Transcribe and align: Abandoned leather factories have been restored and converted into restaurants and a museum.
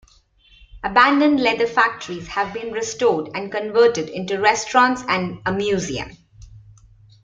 Abandoned 0.83 1.39
leather 1.39 1.67
factories 1.67 2.29
have 2.29 2.55
been 2.55 2.73
restored 2.73 3.29
and 3.35 3.51
converted 3.51 4.09
into 4.09 4.41
restaurants 4.41 5.03
and 5.07 5.39
a 5.45 5.53
museum. 5.53 6.09